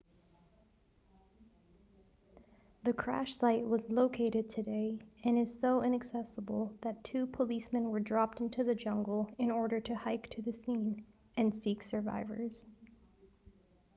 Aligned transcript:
the 2.83 2.91
crash 2.91 3.35
site 3.37 3.61
was 3.63 3.87
located 3.87 4.49
today 4.49 4.97
and 5.23 5.37
is 5.37 5.59
so 5.59 5.83
inaccessable 5.83 6.73
that 6.81 7.03
two 7.03 7.27
policemen 7.27 7.83
were 7.91 7.99
dropped 7.99 8.39
into 8.41 8.63
the 8.63 8.73
jungle 8.73 9.29
in 9.37 9.51
order 9.51 9.79
to 9.79 9.93
hike 9.95 10.27
to 10.31 10.41
the 10.41 10.53
scene 10.53 11.05
and 11.37 11.55
seek 11.55 11.83
survivors 11.83 12.65